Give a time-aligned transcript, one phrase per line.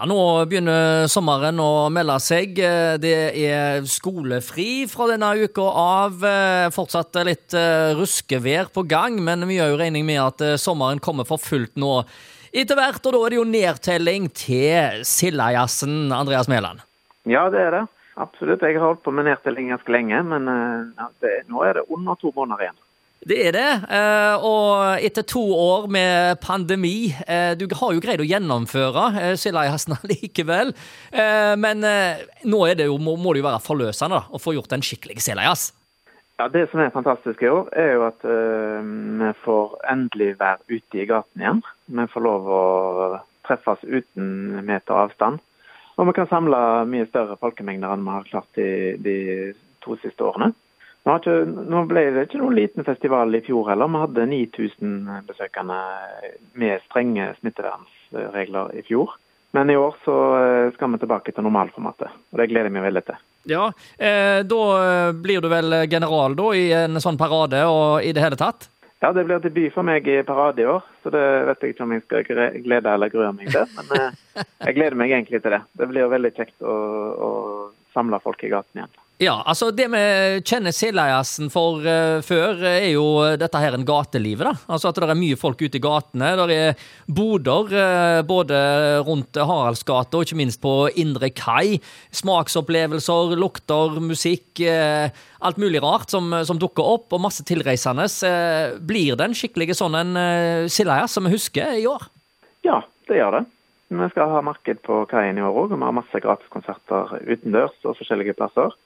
[0.00, 0.16] Ja, nå
[0.48, 2.54] begynner sommeren å melde seg.
[3.02, 6.24] Det er skolefri fra denne uka av.
[6.72, 11.04] Fortsatt litt eh, ruskevær på gang, men vi gjør jo regning med at eh, sommeren
[11.04, 11.98] kommer for fullt nå
[12.48, 13.04] etter hvert.
[13.04, 16.80] Og da er det jo nedtelling til Sildajazzen, Andreas Mæland.
[17.28, 17.86] Ja, det er det.
[18.24, 18.64] Absolutt.
[18.64, 22.16] Jeg har holdt på med nedtelling ganske lenge, men eh, det, nå er det under
[22.24, 22.80] to måneder igjen.
[23.20, 23.70] Det er det.
[23.92, 29.98] eh, Og etter to år med pandemi eh, Du har jo greid å gjennomføre Silajazna
[30.12, 30.72] likevel.
[31.60, 31.84] Men
[32.44, 35.72] nå det jo, må det jo være forløsende da, å få gjort en skikkelig Sildajazz.
[36.40, 41.02] Ja, Det som er fantastisk i år, er jo at vi får endelig være ute
[41.02, 41.60] i gaten igjen.
[41.92, 42.62] Vi får lov å
[43.50, 45.42] treffes uten meter avstand.
[45.98, 46.58] Og vi kan samle
[46.88, 48.68] mye større folkemengder enn vi har klart de,
[49.04, 49.16] de
[49.84, 50.54] to siste årene.
[51.08, 53.88] Nå, ikke, nå, ble det ikke noen liten festival i fjor heller.
[53.88, 55.78] Vi hadde 9000 besøkende
[56.60, 59.16] med strenge smittevernregler i fjor.
[59.56, 62.84] Men i år så eh, skal vi tilbake til normalformatet, og det gleder jeg meg
[62.86, 63.22] veldig til.
[63.50, 63.64] Ja,
[63.98, 64.60] eh, Da
[65.16, 68.68] blir du vel general da i en sånn parade og i det hele tatt?
[69.00, 71.84] Ja, det blir debut for meg i parade i år, så det vet jeg ikke
[71.86, 72.24] om jeg skal
[72.60, 73.64] glede eller grue meg til.
[73.78, 74.18] Men eh,
[74.66, 75.62] jeg gleder meg egentlig til det.
[75.80, 76.74] Det blir veldig kjekt å,
[77.16, 77.30] å
[77.96, 78.99] samle folk i gaten igjen.
[79.20, 80.00] Ja, altså Det vi
[80.48, 83.04] kjenner Sildajazzen for uh, før, er jo
[83.36, 84.46] dette her en gatelivet.
[84.48, 84.54] da.
[84.72, 86.30] Altså At det er mye folk ute i gatene.
[86.40, 88.56] Det er boder uh, både
[89.04, 91.76] rundt Haraldsgata og ikke minst på Indre Kai.
[92.16, 94.56] Smaksopplevelser, lukter, musikk.
[94.64, 95.12] Uh,
[95.44, 98.08] alt mulig rart som, som, dukker opp, og masse tilreisende.
[98.80, 100.16] blir det en skikkelig sånn en
[100.68, 102.08] Sildajazz som vi husker i år?
[102.64, 103.46] Ja, det gjør det.
[103.90, 107.76] Vi skal ha marked på kaien i år òg, og vi har masse gratiskonserter utendørs
[107.84, 108.76] og forskjellige plasser.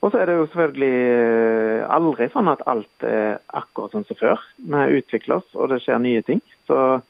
[0.00, 4.18] Og så er det jo selvfølgelig eh, aldri sånn at alt er akkurat sånn som
[4.20, 4.44] før.
[4.56, 6.40] Vi utvikler oss, og det skjer nye ting.
[6.70, 7.00] Så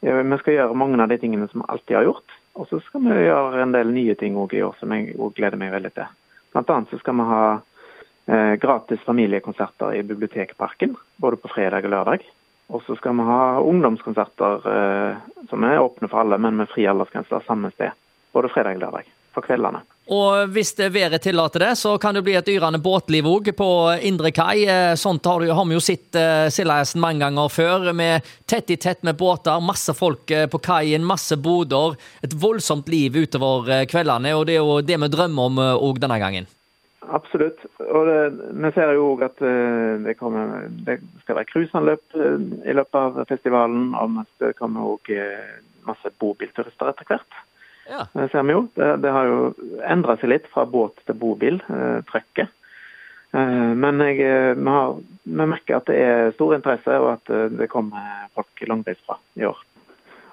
[0.00, 2.38] vi skal gjøre mange av de tingene som vi alltid har gjort.
[2.58, 5.60] Og så skal vi gjøre en del nye ting òg i år som jeg gleder
[5.60, 6.08] meg veldig til.
[6.54, 11.94] Blant annet så skal vi ha eh, gratis familiekonserter i Bibliotekparken, både på fredag og
[11.94, 12.24] lørdag.
[12.74, 15.20] Og så skal vi ha ungdomskonserter eh,
[15.50, 17.94] som er åpne for alle, men med fri aldersgrense samme sted.
[18.34, 19.84] Både fredag og lørdag for kveldene.
[20.08, 23.68] Og hvis det været tillater det, så kan det bli et yrende båtliv òg på
[24.08, 24.64] indre kai.
[24.64, 28.78] Eh, sånt har, har vi jo sett uh, Sildajazzen mange ganger før, med tett i
[28.80, 31.98] tett med båter, masse folk uh, på kaien, masse boder.
[32.24, 36.16] Et voldsomt liv utover kveldene, og det er jo det vi drømmer om òg denne
[36.22, 36.48] gangen.
[37.12, 37.60] Absolutt.
[37.84, 39.44] Og det, vi ser jo òg at
[40.04, 42.16] det, kommer, det, skal være cruiseanløp
[42.64, 45.12] i løpet av festivalen, og det kommer òg
[45.88, 47.38] masse bobilturister etter hvert.
[47.88, 48.04] Ja.
[48.12, 48.66] Det ser vi jo.
[48.76, 49.40] Det, det har jo
[49.88, 52.52] endra seg litt fra båt til bobil, eh, trøkket.
[53.32, 57.32] Eh, men jeg, eh, vi, har, vi, merker at det er stor interesse, og at
[57.34, 59.58] eh, det kommer folk langveisfra i år.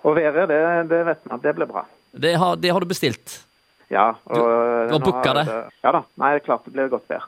[0.06, 0.62] Og været, det,
[0.92, 1.84] det vet vi at det blir bra.
[2.16, 3.42] Det har, det har du bestilt?
[3.92, 4.14] Ja.
[4.32, 4.46] Og,
[4.88, 5.46] du har booka det?
[5.84, 6.02] Ja da.
[6.22, 7.28] Nei, det er klart det blir godt vær.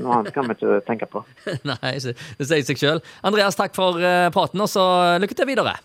[0.00, 1.24] Noe annet kan vi ikke tenke på.
[1.68, 2.14] Nei, det
[2.48, 3.02] sier seg sjøl.
[3.26, 3.98] Andreas, takk for
[4.32, 4.84] praten, og så
[5.20, 5.76] lykke til videre.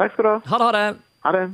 [0.00, 0.38] Takk skal du ha.
[0.52, 0.68] Ha det.
[0.68, 0.86] Ha det.
[1.26, 1.46] Ha det.